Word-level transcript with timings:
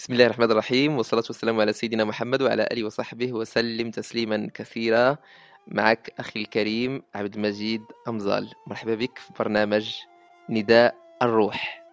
بسم 0.00 0.12
الله 0.12 0.26
الرحمن 0.26 0.50
الرحيم 0.50 0.96
والصلاة 0.96 1.24
والسلام 1.26 1.60
على 1.60 1.72
سيدنا 1.72 2.04
محمد 2.04 2.42
وعلى 2.42 2.68
آله 2.72 2.84
وصحبه 2.84 3.32
وسلم 3.32 3.90
تسليما 3.90 4.50
كثيرا. 4.54 5.16
معك 5.66 6.12
أخي 6.18 6.40
الكريم 6.40 7.02
عبد 7.14 7.34
المجيد 7.34 7.82
أمزال. 8.08 8.52
مرحبا 8.66 8.94
بك 8.94 9.18
في 9.18 9.32
برنامج 9.38 9.94
نداء 10.48 10.94
الروح. 11.22 11.84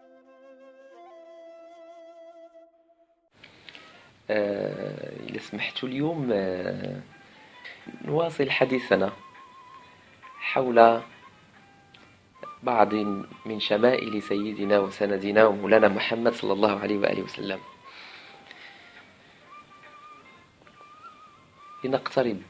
آه، 4.29 5.29
إذا 5.29 5.39
سمحت 5.39 5.83
اليوم 5.83 6.29
آه، 6.33 7.01
نواصل 8.05 8.49
حديثنا 8.49 9.11
حول 10.39 11.01
بعض 12.63 12.93
من 13.45 13.59
شمائل 13.59 14.21
سيدنا 14.21 14.79
وسندنا 14.79 15.45
ومولانا 15.45 15.87
محمد 15.87 16.33
صلى 16.33 16.53
الله 16.53 16.79
عليه 16.79 16.97
وآله 16.97 17.23
وسلم. 17.23 17.59
لنقترب 21.83 22.41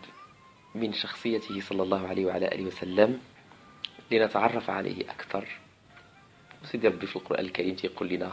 من 0.76 0.94
شخصيته 0.94 1.62
صلى 1.62 1.84
الله 1.84 2.08
عليه 2.08 2.26
وعلى 2.26 2.48
آله 2.48 2.66
وسلم 2.66 3.22
لنتعرف 4.12 4.70
عليه 4.70 5.12
أكثر. 5.12 5.48
وسيدي 6.64 6.88
ربي 6.88 7.08
في 7.08 7.16
القرآن 7.16 7.46
الكريم 7.46 7.76
يقول 7.84 8.10
لنا 8.10 8.32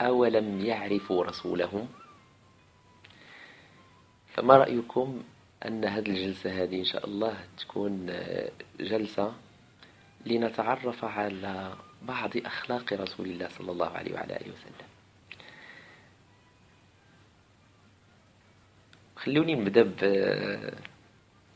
أولم 0.00 0.60
يعرفوا 0.60 1.24
رسولهم؟ 1.24 1.88
فما 4.34 4.56
رأيكم 4.56 5.22
أن 5.66 5.84
هذه 5.84 6.08
الجلسة 6.08 6.62
هذه 6.62 6.78
إن 6.78 6.84
شاء 6.84 7.06
الله 7.06 7.44
تكون 7.58 8.06
جلسة 8.80 9.34
لنتعرف 10.26 11.04
على 11.04 11.74
بعض 12.02 12.30
أخلاق 12.36 12.92
رسول 12.92 13.26
الله 13.26 13.48
صلى 13.48 13.72
الله 13.72 13.88
عليه 13.88 14.14
وعلى 14.14 14.36
آله 14.36 14.52
وسلم؟ 14.52 14.91
خلوني 19.24 19.54
نبدأ 19.54 19.82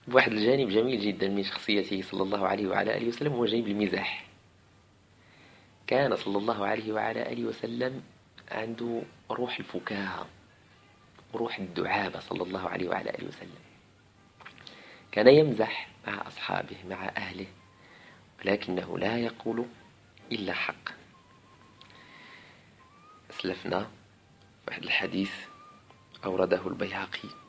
بواحد 0.09 0.33
الجانب 0.33 0.69
جميل 0.69 1.00
جدا 1.00 1.28
من 1.28 1.42
شخصيته 1.42 2.03
صلى 2.03 2.23
الله 2.23 2.48
عليه 2.48 2.67
وعلى 2.67 2.97
آله 2.97 3.08
وسلم 3.08 3.33
هو 3.33 3.45
جانب 3.45 3.69
المزاح. 3.69 4.27
كان 5.86 6.17
صلى 6.17 6.39
الله 6.39 6.67
عليه 6.67 6.92
وعلى 6.92 7.33
آله 7.33 7.45
وسلم 7.45 8.03
عنده 8.50 9.03
روح 9.31 9.58
الفكاهة 9.58 10.27
روح 11.34 11.58
الدعابة 11.58 12.20
صلى 12.20 12.42
الله 12.42 12.69
عليه 12.69 12.89
وعلى 12.89 13.11
آله 13.11 13.28
وسلم. 13.28 13.58
كان 15.12 15.28
يمزح 15.28 15.89
مع 16.06 16.27
أصحابه 16.27 16.77
مع 16.91 17.08
أهله 17.17 17.47
ولكنه 18.41 18.98
لا 18.98 19.19
يقول 19.19 19.64
إلا 20.33 20.53
حق 20.53 20.89
أسلفنا 23.30 23.91
واحد 24.69 24.83
الحديث 24.83 25.33
أورده 26.25 26.67
البيهقي. 26.67 27.45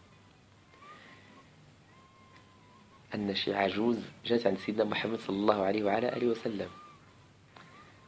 أن 3.15 3.35
شي 3.35 3.53
عجوز 3.53 3.99
جات 4.25 4.47
عند 4.47 4.57
سيدنا 4.57 4.83
محمد 4.83 5.19
صلى 5.19 5.35
الله 5.35 5.63
عليه 5.65 5.83
وعلى 5.83 6.17
آله 6.17 6.27
وسلم. 6.27 6.69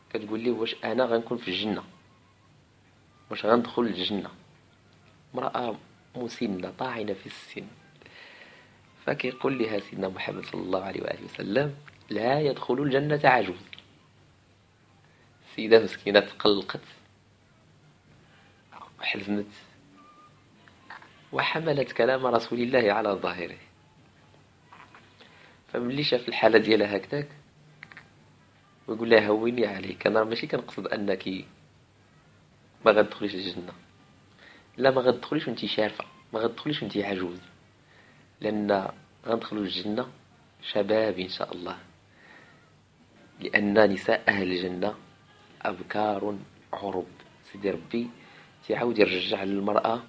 كتقول 0.10 0.40
لي 0.40 0.52
واش 0.52 0.76
أنا 0.84 1.06
غنكون 1.06 1.38
في 1.38 1.48
الجنة؟ 1.48 1.84
واش 3.30 3.46
غندخل 3.46 3.82
الجنة؟ 3.82 4.30
امرأة 5.36 5.76
مسنة 6.16 6.74
طاعنة 6.80 7.14
في 7.14 7.26
السن. 7.26 7.68
فكيقول 9.06 9.60
لها 9.60 9.80
سيدنا 9.80 10.10
محمد 10.10 10.46
صلى 10.46 10.62
الله 10.62 10.84
عليه 10.84 11.02
وآله 11.02 11.26
وسلم 11.26 11.76
لا 12.10 12.40
يدخل 12.40 12.74
الجنة 12.74 13.22
عجوز. 13.24 13.62
السيدة 15.50 15.84
مسكينة 15.84 16.20
تقلقت 16.20 16.82
وحزنت 19.00 19.48
وحملت 21.32 21.92
كلام 21.92 22.26
رسول 22.26 22.60
الله 22.60 22.94
على 22.94 23.10
ظاهره. 23.10 23.58
فملي 25.74 26.04
شاف 26.04 26.28
الحالة 26.30 26.60
ديالها 26.60 26.98
هكذاك 26.98 27.28
ويقول 28.88 29.10
لها 29.10 29.28
هوني 29.28 29.68
عليك 29.68 30.08
أنا 30.08 30.24
ماشي 30.24 30.48
كنقصد 30.48 30.88
أنك 30.88 31.28
ما 32.86 32.92
غتدخليش 32.92 33.36
الجنة. 33.36 33.74
لا 34.78 34.92
ما 34.92 35.02
غتدخليش 35.02 35.48
وانت 35.48 35.66
شارفة 35.66 36.06
ما 36.34 36.40
غتدخليش 36.40 36.82
وانت 36.82 36.98
عجوز 36.98 37.40
لأن 38.42 38.92
غندخلوا 39.26 39.64
الجنة 39.64 40.08
شباب 40.64 41.20
إن 41.20 41.30
شاء 41.30 41.54
الله 41.54 41.78
لأن 43.40 43.92
نساء 43.94 44.24
أهل 44.28 44.52
الجنة 44.52 44.96
أبكار 45.62 46.38
عرب. 46.74 47.08
سيدي 47.52 47.72
ربي 47.72 48.10
تيعاود 48.68 49.00
يرجع 49.00 49.44
للمرأة 49.44 50.04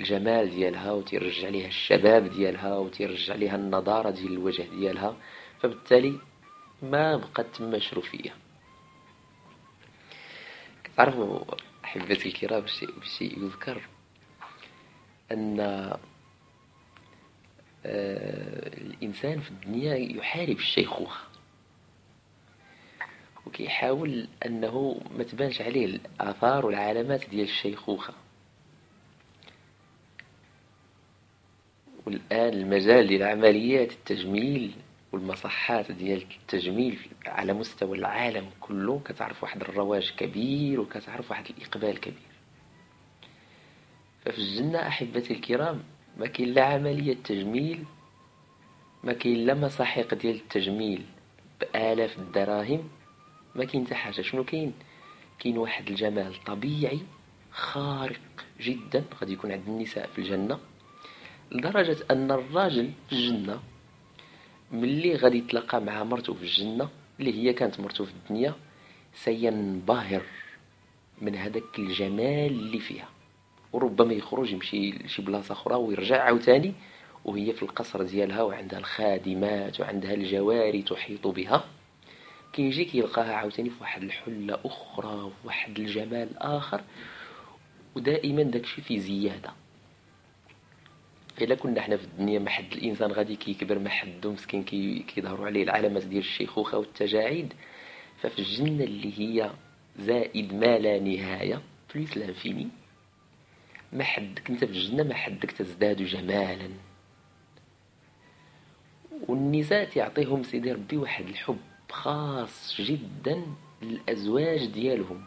الجمال 0.00 0.50
ديالها 0.50 0.92
وتيرجع 0.92 1.48
ليها 1.48 1.68
الشباب 1.68 2.30
ديالها 2.30 2.78
وتيرجع 2.78 3.34
ليها 3.34 3.56
النضارة 3.56 4.10
ديال 4.10 4.32
الوجه 4.32 4.62
ديالها 4.62 5.16
فبالتالي 5.60 6.18
ما 6.82 7.16
بقات 7.16 7.46
تما 7.56 7.78
شروفية 7.78 8.34
كتعرفوا 10.84 11.40
أحبتي 11.84 12.28
الكرام 12.28 12.64
بشيء 13.00 13.44
يذكر 13.44 13.82
أن 15.32 15.60
آه، 15.60 15.98
الإنسان 18.76 19.40
في 19.40 19.50
الدنيا 19.50 19.94
يحارب 19.94 20.56
الشيخوخة 20.56 21.20
وكيحاول 23.46 24.28
أنه 24.46 25.00
ما 25.18 25.24
تبانش 25.24 25.60
عليه 25.62 25.84
الآثار 25.84 26.66
والعلامات 26.66 27.30
ديال 27.30 27.44
الشيخوخة 27.48 28.14
والآن 32.08 32.52
المجال 32.52 33.06
ديال 33.06 33.22
عمليات 33.22 33.92
التجميل 33.92 34.72
والمصحات 35.12 35.92
ديال 35.92 36.24
التجميل 36.40 36.98
على 37.26 37.52
مستوى 37.52 37.98
العالم 37.98 38.50
كله 38.60 39.00
كتعرف 39.04 39.42
واحد 39.42 39.60
الرواج 39.60 40.14
كبير 40.16 40.80
وكتعرف 40.80 41.30
واحد 41.30 41.44
الإقبال 41.50 42.00
كبير. 42.00 42.28
ففي 44.24 44.38
الجنة 44.38 44.88
أحبتي 44.88 45.34
الكرام 45.34 45.82
ما 46.18 46.26
كاين 46.26 46.48
لا 46.48 46.64
عملية 46.64 47.16
تجميل 47.24 47.84
ما 49.04 49.12
كاين 49.12 49.46
لا 49.46 49.54
مساحيق 49.54 50.14
ديال 50.14 50.34
التجميل 50.34 51.04
بآلاف 51.60 52.18
الدراهم 52.18 52.88
ما 53.54 53.64
كاين 53.64 53.86
حتى 53.86 53.94
حاجة. 53.94 54.22
شنو 54.22 54.44
كاين؟ 54.44 54.72
كاين 55.38 55.58
واحد 55.58 55.88
الجمال 55.88 56.44
طبيعي 56.44 57.00
خارق 57.52 58.20
جدا 58.60 59.04
غادي 59.20 59.32
يكون 59.32 59.52
عند 59.52 59.68
النساء 59.68 60.06
في 60.06 60.18
الجنة. 60.18 60.58
لدرجة 61.52 61.96
أن 62.10 62.30
الراجل 62.30 62.90
في 63.08 63.12
الجنة 63.12 63.60
ملي 64.72 65.14
غادي 65.16 65.38
يتلاقى 65.38 65.80
مع 65.80 66.04
مرته 66.04 66.34
في 66.34 66.42
الجنة 66.42 66.88
اللي 67.20 67.34
هي 67.34 67.52
كانت 67.52 67.80
مرته 67.80 68.04
في 68.04 68.10
الدنيا 68.10 68.54
سينبهر 69.14 70.22
من 71.20 71.34
هذاك 71.34 71.78
الجمال 71.78 72.52
اللي 72.52 72.78
فيها. 72.78 73.08
وربما 73.72 74.12
يخرج 74.12 74.52
يمشي 74.52 74.90
لشي 74.90 75.22
بلاصة 75.22 75.52
أخرى 75.52 75.74
ويرجع 75.74 76.22
عاوتاني 76.22 76.74
وهي 77.24 77.52
في 77.52 77.62
القصر 77.62 78.02
ديالها 78.02 78.42
وعندها 78.42 78.78
الخادمات 78.78 79.80
وعندها 79.80 80.14
الجواري 80.14 80.82
تحيط 80.82 81.26
بها. 81.26 81.64
كيجي 82.52 82.84
كيلقاها 82.84 83.34
عاوتاني 83.34 83.70
في 83.70 83.76
واحد 83.80 84.02
الحلة 84.02 84.58
أخرى 84.64 85.14
وفي 85.22 85.34
واحد 85.44 85.78
الجمال 85.78 86.38
آخر. 86.38 86.80
ودائما 87.96 88.42
داكشي 88.42 88.82
في 88.82 89.00
زيادة. 89.00 89.52
إلا 91.42 91.54
كنا 91.54 91.80
حنا 91.80 91.96
في 91.96 92.04
الدنيا 92.04 92.38
ما 92.38 92.50
حد 92.50 92.72
الإنسان 92.72 93.12
غادي 93.12 93.36
كيكبر 93.36 93.78
ما 93.78 93.90
حدو 93.90 94.32
مسكين 94.32 94.62
كيظهروا 95.02 95.46
عليه 95.46 95.62
العلامات 95.62 96.04
ديال 96.04 96.22
الشيخوخة 96.22 96.78
والتجاعيد. 96.78 97.52
ففي 98.20 98.38
الجنة 98.38 98.84
اللي 98.84 99.18
هي 99.18 99.50
زائد 99.98 100.54
ما 100.54 100.78
لا 100.78 100.98
نهاية 100.98 101.62
بليس 101.94 102.16
لانفيني 102.16 102.68
ما 103.92 104.04
حدك 104.04 104.50
انت 104.50 104.64
في 104.64 104.70
الجنة 104.70 105.02
ما 105.02 105.14
حدك 105.14 105.50
تزداد 105.50 106.02
جمالا. 106.02 106.70
والنساء 109.28 109.84
تعطيهم 109.84 110.42
سيدي 110.42 110.72
ربي 110.72 110.96
واحد 110.96 111.28
الحب 111.28 111.58
خاص 111.90 112.80
جدا 112.80 113.42
للأزواج 113.82 114.66
ديالهم. 114.66 115.26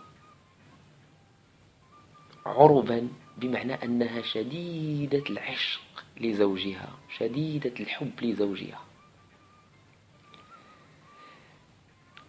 عربا 2.45 3.07
بمعنى 3.37 3.73
أنها 3.73 4.21
شديدة 4.21 5.23
العشق. 5.29 6.00
لزوجها 6.21 6.89
شديدة 7.17 7.73
الحب 7.79 8.11
لزوجها. 8.21 8.81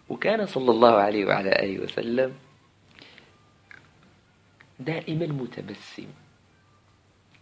وكان 0.09 0.45
صلى 0.45 0.71
الله 0.71 0.93
عليه 0.95 1.25
وعلى 1.25 1.49
آله 1.49 1.79
وسلم 1.83 2.35
دائما 4.79 5.27
متبسم. 5.27 6.07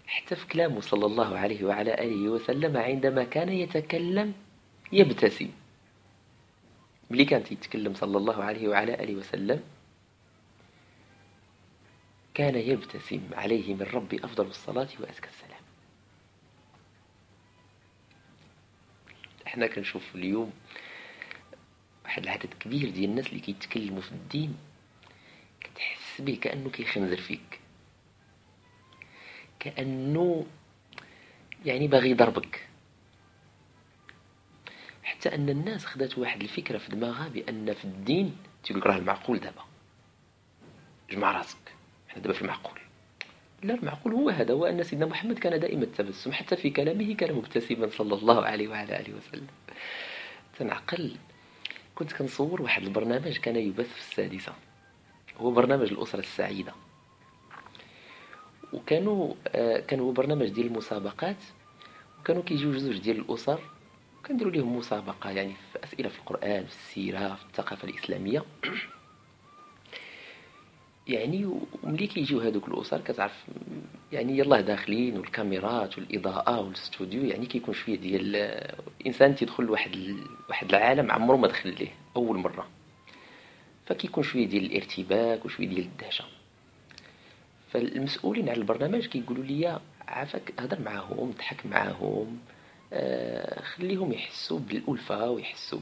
حتى 0.07 0.35
في 0.35 0.47
كلامه 0.47 0.81
صلى 0.81 1.05
الله 1.05 1.37
عليه 1.37 1.63
وعلى 1.63 1.93
آله 1.93 2.29
وسلم 2.29 2.77
عندما 2.77 3.23
كان 3.23 3.49
يتكلم 3.49 4.33
يبتسم. 4.91 5.49
ملي 7.11 7.25
كان 7.25 7.41
يتكلم 7.51 7.93
صلى 7.93 8.17
الله 8.17 8.43
عليه 8.43 8.67
وعلى 8.67 8.93
آله 8.93 9.15
وسلم 9.15 9.63
كان 12.33 12.55
يبتسم 12.55 13.21
عليه 13.33 13.73
من 13.73 13.87
ربي 13.93 14.25
أفضل 14.25 14.47
الصلاة 14.47 14.87
وأزكى 14.99 15.27
السلام. 15.27 15.60
إحنا 19.51 19.67
كنشوف 19.67 20.15
اليوم 20.15 20.53
واحد 22.03 22.23
العدد 22.23 22.53
كبير 22.59 22.89
ديال 22.89 23.09
الناس 23.09 23.27
اللي 23.27 23.39
كيتكلموا 23.39 24.01
في 24.01 24.11
الدين 24.11 24.57
كتحس 25.61 26.21
به 26.21 26.37
كأنه 26.41 26.69
كيخنزر 26.69 27.17
فيك. 27.17 27.59
كأنه 29.59 30.45
يعني 31.65 31.87
باغي 31.87 32.09
يضربك. 32.09 32.67
حتى 35.03 35.35
أن 35.35 35.49
الناس 35.49 35.85
خدات 35.85 36.17
واحد 36.17 36.41
الفكرة 36.41 36.77
في 36.77 36.91
دماغها 36.91 37.27
بأن 37.27 37.73
في 37.73 37.85
الدين 37.85 38.37
تيقول 38.63 38.87
راه 38.87 38.97
المعقول 38.97 39.39
دابا. 39.39 39.65
جمع 41.09 41.31
راسك. 41.31 41.75
إحنا 42.09 42.21
دابا 42.21 42.33
في 42.33 42.41
المعقول. 42.41 42.80
لا 43.63 43.73
المعقول 43.73 44.13
هو 44.13 44.29
هذا 44.29 44.53
هو 44.53 44.65
أن 44.65 44.83
سيدنا 44.83 45.05
محمد 45.05 45.39
كان 45.39 45.59
دائما 45.59 45.83
التبسم 45.83 46.31
حتى 46.31 46.55
في 46.55 46.69
كلامه 46.69 47.13
كان 47.13 47.35
مبتسما 47.35 47.87
صلى 47.87 48.15
الله 48.15 48.45
عليه 48.45 48.67
وعلى 48.67 48.99
آله 48.99 49.13
وسلم. 49.13 49.47
تنعقل 50.59 51.15
كنت 51.95 52.13
كنصور 52.13 52.61
واحد 52.61 52.83
البرنامج 52.83 53.37
كان 53.37 53.55
يبث 53.55 53.93
في 53.93 53.99
السادسة. 53.99 54.53
هو 55.37 55.51
برنامج 55.51 55.91
الأسرة 55.91 56.19
السعيدة. 56.19 56.73
وكانوا 58.73 59.33
آه 59.47 59.79
كان 59.79 59.99
هو 59.99 60.11
برنامج 60.11 60.49
ديال 60.49 60.67
المسابقات 60.67 61.43
وكانوا 62.19 62.43
كيجيو 62.43 62.71
جوج 62.71 62.97
ديال 62.97 63.19
الأسر 63.19 63.59
وكنديروا 64.19 64.51
لهم 64.51 64.77
مسابقة 64.77 65.29
يعني 65.29 65.53
في 65.73 65.83
أسئلة 65.83 66.09
في 66.09 66.19
القرآن 66.19 66.65
في 66.65 66.71
السيرة 66.71 67.35
في 67.35 67.45
الثقافة 67.45 67.87
الإسلامية. 67.87 68.43
يعني 71.11 71.45
وملي 71.83 72.07
كيجيو 72.07 72.39
هذوك 72.39 72.67
الأسر 72.67 73.01
كتعرف 73.01 73.45
يعني 74.11 74.37
يلاه 74.37 74.61
داخلين 74.61 75.17
والكاميرات 75.17 75.97
والإضاءة 75.97 76.59
والاستوديو 76.59 77.23
يعني 77.25 77.45
كيكون 77.45 77.73
شوية 77.73 77.97
ديال 77.97 78.35
الإنسان 79.01 79.35
تيدخل 79.35 79.63
لواحد. 79.63 80.15
واحد 80.49 80.69
العالم 80.69 81.11
عمره 81.11 81.35
ما 81.35 81.47
دخل 81.47 81.69
ليه 81.79 81.91
أول 82.15 82.37
مرة 82.37 82.67
فكيكون 83.85 84.23
شوية 84.23 84.47
ديال 84.47 84.65
الارتباك 84.65 85.45
وشوية 85.45 85.67
ديال 85.67 85.85
الدهشة 85.85 86.25
فالمسؤولين 87.71 88.49
على 88.49 88.57
البرنامج 88.57 89.05
كيقولوا 89.07 89.43
لي 89.43 89.79
عافاك 90.07 90.53
هضر 90.59 90.79
معاهم 90.81 91.31
ضحك 91.31 91.65
معاهم 91.65 92.39
آه 92.93 93.61
خليهم 93.61 94.11
يحسوا 94.11 94.59
بالألفة 94.59 95.29
ويحسوا 95.29 95.79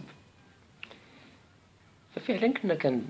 ففعلا 2.15 2.53
كنا 2.53 2.75
كان 2.75 3.05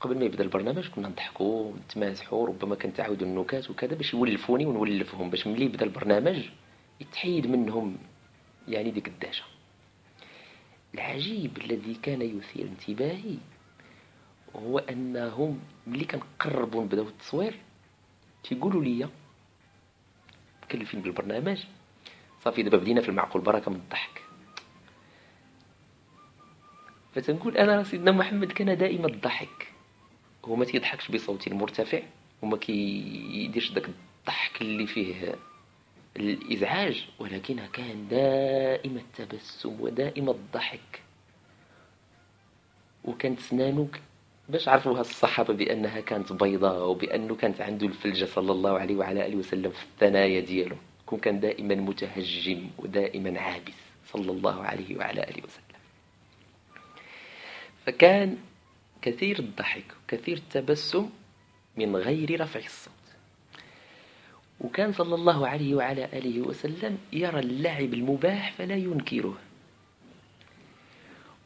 قبل 0.00 0.18
ما 0.18 0.24
يبدأ 0.24 0.44
البرنامج 0.44 0.88
كنا 0.88 1.08
نضحكوا 1.08 1.64
ونتمازحوا 1.64 2.46
ربما 2.46 2.74
كنتعاودوا 2.74 3.26
النكات 3.26 3.70
وكذا 3.70 3.94
باش 3.94 4.14
يولفوني 4.14 4.66
ونولفهم 4.66 5.30
باش 5.30 5.46
ملي 5.46 5.64
يبدأ 5.64 5.84
البرنامج 5.84 6.48
يتحيد 7.00 7.46
منهم 7.46 7.98
يعني 8.68 8.90
ديك 8.90 9.08
الدهشة. 9.08 9.44
العجيب 10.94 11.58
الذي 11.58 11.94
كان 11.94 12.22
يثير 12.22 12.66
انتباهي 12.66 13.36
هو 14.56 14.78
أنهم 14.78 15.60
ملي 15.86 16.04
كنقربوا 16.04 16.84
نبدأو 16.84 17.08
التصوير 17.08 17.58
تيقولوا 18.44 18.84
لي 18.84 19.08
مكلفين 20.62 21.00
بالبرنامج 21.00 21.64
صافي 22.44 22.62
دابا 22.62 22.76
بدينا 22.76 23.00
في 23.00 23.08
المعقول 23.08 23.42
بركة 23.42 23.70
من 23.70 23.76
الضحك. 23.76 24.22
فتنقول 27.14 27.56
أنا 27.56 27.84
سيدنا 27.84 28.12
محمد 28.12 28.52
كان 28.52 28.78
دائما 28.78 29.06
الضحك. 29.06 29.69
هو 30.44 30.56
ما 30.56 30.64
تيضحكش 30.64 31.10
بصوت 31.10 31.48
مرتفع 31.48 32.00
وما 32.42 32.56
كيديرش 32.56 33.70
داك 33.70 33.88
الضحك 33.88 34.62
اللي 34.62 34.86
فيه 34.86 35.34
الإزعاج 36.16 37.06
ولكن 37.18 37.60
كان 37.72 38.08
دائم 38.08 38.96
التبسم 38.96 39.80
ودائم 39.80 40.30
الضحك. 40.30 41.00
وكانت 43.04 43.40
سنانو 43.40 43.88
باش 44.48 44.68
عرفوها 44.68 45.00
الصحابة 45.00 45.54
بأنها 45.54 46.00
كانت 46.00 46.32
بيضاء 46.32 46.88
وبأنه 46.88 47.34
كانت 47.34 47.60
عنده 47.60 47.86
الفلجة 47.86 48.24
صلى 48.24 48.52
الله 48.52 48.78
عليه 48.78 48.96
وعلى 48.96 49.26
آله 49.26 49.36
وسلم 49.36 49.70
في 49.70 49.82
الثنايا 49.82 50.40
ديالو. 50.40 50.76
كون 51.06 51.18
كان 51.18 51.40
دائما 51.40 51.74
متهجم 51.74 52.70
ودائما 52.78 53.40
عابس 53.40 53.74
صلى 54.12 54.32
الله 54.32 54.62
عليه 54.64 54.96
وعلى 54.96 55.22
آله 55.22 55.42
وسلم. 55.44 55.80
فكان 57.86 58.36
كثير 59.02 59.38
الضحك 59.38 59.84
وكثير 60.04 60.36
التبسم 60.36 61.10
من 61.76 61.96
غير 61.96 62.40
رفع 62.40 62.60
الصوت. 62.60 62.92
وكان 64.60 64.92
صلى 64.92 65.14
الله 65.14 65.48
عليه 65.48 65.74
وعلى 65.74 66.04
آله 66.04 66.40
وسلم 66.40 66.98
يرى 67.12 67.40
اللعب 67.40 67.94
المباح 67.94 68.52
فلا 68.52 68.74
ينكره. 68.76 69.38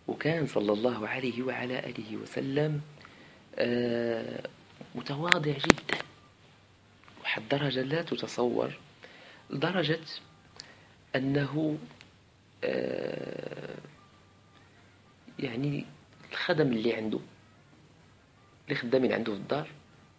وكان 0.08 0.46
صلى 0.46 0.72
الله 0.72 1.08
عليه 1.08 1.42
وعلى 1.42 1.78
آله 1.78 2.16
وسلم 2.16 2.80
آه، 3.58 4.48
متواضع 4.94 5.52
جدا. 5.52 5.98
وحد 7.22 7.48
درجة 7.48 7.82
لا 7.82 8.02
تتصور 8.02 8.72
لدرجة 9.50 10.00
أنه 11.16 11.78
آه، 12.64 13.74
يعني 15.38 15.84
الخدم 16.32 16.72
اللي 16.72 16.94
عنده 16.94 17.18
اللي 18.64 18.75
خدامين 18.75 19.12
عنده 19.12 19.32
في 19.32 19.38
الدار 19.38 19.69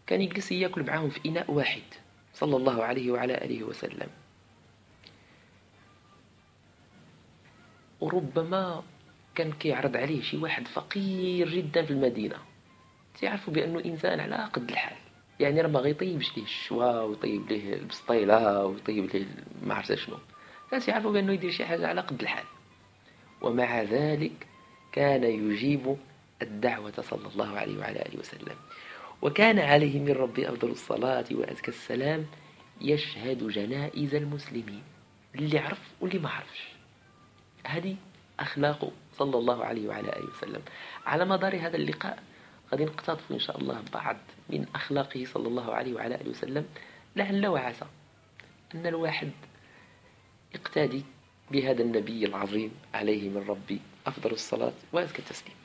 كان 0.08 0.22
يجلس 0.22 0.52
ياكل 0.52 0.84
معاهم 0.84 1.10
في 1.10 1.30
إناء 1.30 1.52
واحد 1.52 1.82
صلى 2.34 2.56
الله 2.58 2.84
عليه 2.84 3.12
وعلى 3.12 3.34
آله 3.34 3.64
وسلم. 3.64 4.08
وربما 8.02 8.84
كان 9.36 9.52
كيعرض 9.52 9.98
عليه 9.98 10.22
شي 10.22 10.38
واحد 10.38 10.68
فقير 10.68 11.50
جدا 11.50 11.86
في 11.86 11.92
المدينة. 11.92 12.36
تعرفوا 13.22 13.54
بأنه 13.54 13.86
إنسان 13.86 14.20
على 14.20 14.36
قد 14.36 14.70
الحال. 14.70 14.98
يعني 15.40 15.62
راه 15.62 15.68
ما 15.68 15.80
غيطيبش 15.80 16.38
ليه 16.38 16.44
الشوا 16.44 17.02
ويطيب 17.02 17.50
ليه 17.50 17.74
البسطيلة 17.74 18.66
ويطيب 18.66 19.06
ليه 19.06 19.26
ما 19.64 19.74
عرفت 19.76 19.94
شنو. 19.94 20.18
كان 20.72 20.82
يعرفوا 20.88 21.12
بأنه 21.12 21.34
يدير 21.34 21.52
شي 21.52 21.66
حاجة 21.66 21.88
على 21.88 22.02
قد 22.02 22.22
الحال. 22.22 22.46
ومع 23.42 23.82
ذلك 23.82 24.48
كان 24.92 25.24
يجيب 25.24 25.98
الدعوة 26.42 26.94
صلى 27.02 27.28
الله 27.28 27.58
عليه 27.60 27.78
وعلى 27.80 28.02
آله 28.02 28.20
وسلم. 28.20 28.56
وكان 29.22 29.60
عليه 29.60 30.00
من 30.00 30.12
ربي 30.12 30.50
أفضل 30.50 30.70
الصلاة 30.70 31.26
وأزكى 31.32 31.68
السلام 31.68 32.26
يشهد 32.82 33.48
جنائز 33.48 34.16
المسلمين 34.16 34.84
اللي 35.36 35.60
عرف 35.60 35.92
واللي 36.02 36.20
ما 36.20 36.30
عرفش. 36.30 36.68
هذه 37.68 37.96
أخلاقه 38.40 38.92
صلى 39.14 39.38
الله 39.38 39.66
عليه 39.66 39.88
وعلى 39.88 40.10
آله 40.10 40.30
وسلم. 40.30 40.62
على 41.06 41.26
مدار 41.26 41.56
هذا 41.56 41.76
اللقاء 41.76 42.24
غادي 42.72 42.86
نقتطف 42.86 43.32
إن 43.32 43.40
شاء 43.40 43.58
الله 43.58 43.84
بعض 43.94 44.18
من 44.50 44.66
أخلاقه 44.76 45.26
صلى 45.26 45.48
الله 45.48 45.74
عليه 45.74 45.94
وعلى 45.94 46.16
آله 46.16 46.30
وسلم. 46.30 46.66
لعل 47.16 47.48
وعسى 47.48 47.86
أن 48.76 48.88
الواحد 48.88 49.32
يقتدي 50.56 51.04
بهذا 51.52 51.82
النبي 51.82 52.26
العظيم 52.26 52.72
عليه 52.94 53.30
من 53.30 53.46
ربي 53.48 53.82
أفضل 54.08 54.32
الصلاة 54.32 54.74
وأزكى 54.94 55.20
التسليم. 55.20 55.56